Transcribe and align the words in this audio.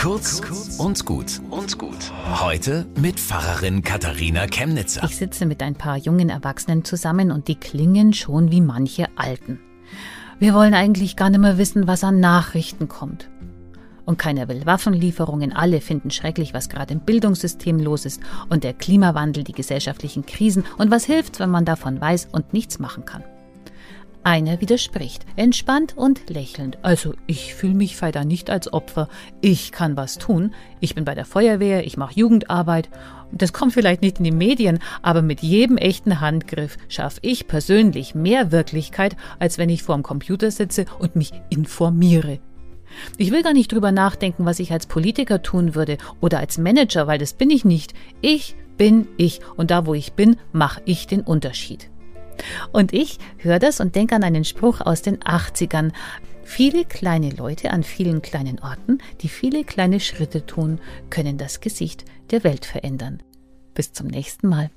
Kurz 0.00 0.40
und 0.78 1.04
gut 1.04 1.42
und 1.50 1.76
gut. 1.76 2.10
Heute 2.40 2.86
mit 2.96 3.20
Pfarrerin 3.20 3.82
Katharina 3.82 4.46
Chemnitzer. 4.46 5.04
Ich 5.04 5.16
sitze 5.16 5.44
mit 5.44 5.62
ein 5.62 5.74
paar 5.74 5.98
jungen 5.98 6.30
Erwachsenen 6.30 6.86
zusammen 6.86 7.30
und 7.30 7.48
die 7.48 7.56
klingen 7.56 8.14
schon 8.14 8.50
wie 8.50 8.62
manche 8.62 9.08
Alten. 9.16 9.60
Wir 10.38 10.54
wollen 10.54 10.72
eigentlich 10.72 11.16
gar 11.16 11.28
nicht 11.28 11.40
mehr 11.40 11.58
wissen, 11.58 11.86
was 11.86 12.02
an 12.02 12.18
Nachrichten 12.18 12.88
kommt. 12.88 13.28
Und 14.06 14.16
keiner 14.16 14.48
will 14.48 14.64
Waffenlieferungen, 14.64 15.52
alle 15.52 15.82
finden 15.82 16.10
schrecklich, 16.10 16.54
was 16.54 16.70
gerade 16.70 16.94
im 16.94 17.00
Bildungssystem 17.00 17.78
los 17.78 18.06
ist 18.06 18.22
und 18.48 18.64
der 18.64 18.72
Klimawandel, 18.72 19.44
die 19.44 19.52
gesellschaftlichen 19.52 20.24
Krisen 20.24 20.64
und 20.78 20.90
was 20.90 21.04
hilft, 21.04 21.40
wenn 21.40 21.50
man 21.50 21.66
davon 21.66 22.00
weiß 22.00 22.28
und 22.32 22.54
nichts 22.54 22.78
machen 22.78 23.04
kann. 23.04 23.22
Einer 24.22 24.60
widerspricht, 24.60 25.24
entspannt 25.36 25.96
und 25.96 26.28
lächelnd. 26.28 26.78
Also 26.82 27.14
ich 27.26 27.54
fühle 27.54 27.74
mich 27.74 27.98
da 27.98 28.22
nicht 28.24 28.50
als 28.50 28.70
Opfer. 28.70 29.08
Ich 29.40 29.72
kann 29.72 29.96
was 29.96 30.18
tun. 30.18 30.52
Ich 30.78 30.94
bin 30.94 31.06
bei 31.06 31.14
der 31.14 31.24
Feuerwehr, 31.24 31.86
ich 31.86 31.96
mache 31.96 32.18
Jugendarbeit. 32.20 32.90
Das 33.32 33.54
kommt 33.54 33.72
vielleicht 33.72 34.02
nicht 34.02 34.18
in 34.18 34.24
die 34.24 34.30
Medien, 34.30 34.80
aber 35.00 35.22
mit 35.22 35.40
jedem 35.40 35.78
echten 35.78 36.20
Handgriff 36.20 36.76
schaffe 36.88 37.20
ich 37.22 37.48
persönlich 37.48 38.14
mehr 38.14 38.52
Wirklichkeit, 38.52 39.16
als 39.38 39.56
wenn 39.56 39.70
ich 39.70 39.82
vor 39.82 39.94
dem 39.94 40.02
Computer 40.02 40.50
sitze 40.50 40.84
und 40.98 41.16
mich 41.16 41.32
informiere. 41.48 42.40
Ich 43.16 43.30
will 43.30 43.42
gar 43.42 43.54
nicht 43.54 43.72
drüber 43.72 43.92
nachdenken, 43.92 44.44
was 44.44 44.58
ich 44.58 44.72
als 44.72 44.86
Politiker 44.86 45.42
tun 45.42 45.74
würde 45.74 45.96
oder 46.20 46.40
als 46.40 46.58
Manager, 46.58 47.06
weil 47.06 47.18
das 47.18 47.32
bin 47.32 47.48
ich 47.48 47.64
nicht. 47.64 47.94
Ich 48.20 48.56
bin 48.76 49.08
ich 49.16 49.40
und 49.56 49.70
da, 49.70 49.86
wo 49.86 49.94
ich 49.94 50.12
bin, 50.12 50.36
mache 50.52 50.82
ich 50.84 51.06
den 51.06 51.22
Unterschied. 51.22 51.88
Und 52.72 52.92
ich 52.92 53.18
höre 53.38 53.58
das 53.58 53.80
und 53.80 53.94
denke 53.94 54.14
an 54.14 54.24
einen 54.24 54.44
Spruch 54.44 54.80
aus 54.80 55.02
den 55.02 55.18
80ern. 55.18 55.92
Viele 56.42 56.84
kleine 56.84 57.30
Leute 57.30 57.70
an 57.70 57.82
vielen 57.84 58.22
kleinen 58.22 58.58
Orten, 58.58 58.98
die 59.20 59.28
viele 59.28 59.64
kleine 59.64 60.00
Schritte 60.00 60.46
tun, 60.46 60.80
können 61.08 61.38
das 61.38 61.60
Gesicht 61.60 62.04
der 62.30 62.44
Welt 62.44 62.64
verändern. 62.64 63.22
Bis 63.74 63.92
zum 63.92 64.08
nächsten 64.08 64.48
Mal. 64.48 64.70